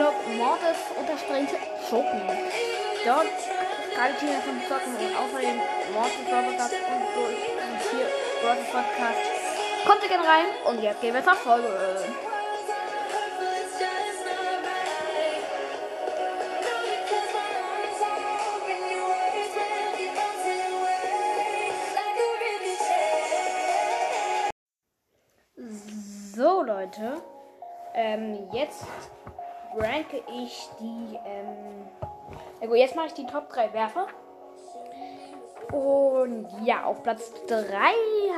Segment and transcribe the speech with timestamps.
[0.00, 1.50] Club Mortis unterstrich
[1.86, 2.22] Schoken.
[3.04, 3.26] Dort
[3.94, 5.56] geile Team von Zocken und außerdem
[5.92, 8.06] Mortis Podcast und so und hier
[8.42, 9.18] Mortis Podcast.
[9.86, 11.68] Kommt ihr gerne rein und jetzt gehen wir zur Folge.
[26.34, 27.22] So Leute,
[27.94, 28.86] ähm, jetzt
[29.76, 31.88] ranke ich die, ähm,
[32.60, 34.06] ja gut, jetzt mache ich die Top 3 Werfer.
[35.72, 37.62] Und ja, auf Platz 3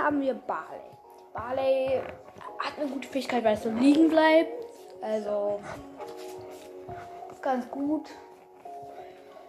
[0.02, 0.80] haben wir Barley.
[1.32, 2.02] Barley
[2.58, 4.52] hat eine gute Fähigkeit, weil es so liegen bleibt.
[5.00, 5.60] Also,
[7.40, 8.08] ganz gut.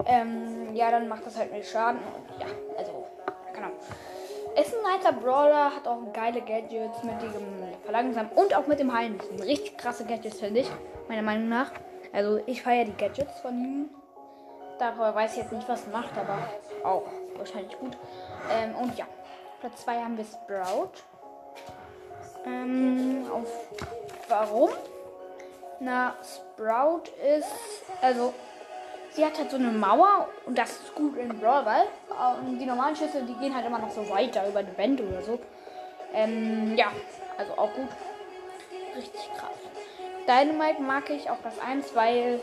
[0.06, 2.00] Ähm, ja, dann macht das halt mehr Schaden.
[2.00, 3.06] Und ja, also,
[3.54, 3.70] genau.
[4.56, 7.34] Ist ein nicer Brawler, hat auch geile Gadgets mit dem
[7.84, 9.18] Verlangsamen und auch mit dem Heilen.
[9.18, 10.72] Das sind richtig krasse Gadgets, finde ich,
[11.08, 11.72] meiner Meinung nach.
[12.12, 13.90] Also ich feiere die Gadgets von ihm.
[14.78, 16.38] Darüber weiß ich jetzt nicht, was er macht, aber
[16.84, 17.04] auch
[17.38, 17.98] wahrscheinlich gut.
[18.52, 19.06] Ähm, und ja,
[19.60, 20.92] Platz 2 haben wir Sprout.
[22.46, 23.48] Ähm, auf
[24.28, 24.70] warum?
[25.80, 27.52] Na, Sprout ist,
[28.02, 28.34] also
[29.14, 32.66] sie hat halt so eine Mauer und das ist gut in Brawl, weil ähm, die
[32.66, 35.40] normalen Schüsse, die gehen halt immer noch so weiter über die Wände oder so.
[36.14, 36.92] Ähm, ja,
[37.38, 37.90] also auch gut.
[38.96, 39.50] Richtig krass.
[40.28, 42.42] Dynamite mag ich auf Platz 1, weil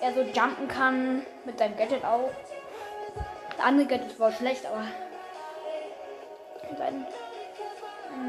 [0.00, 2.30] er so jumpen kann mit seinem Gadget auch.
[3.56, 4.84] Das andere Gadget war schlecht, aber
[6.76, 7.06] sein,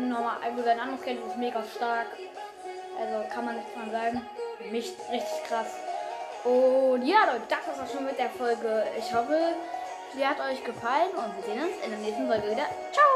[0.08, 2.08] normal, also sein anderes Gadget ist mega stark.
[3.00, 4.22] Also kann man nichts von sagen.
[4.72, 5.91] Nicht richtig krass.
[6.44, 8.84] Und ja, Leute, das war's auch schon mit der Folge.
[8.98, 9.56] Ich hoffe,
[10.14, 12.66] sie hat euch gefallen und wir sehen uns in der nächsten Folge wieder.
[12.92, 13.11] Ciao!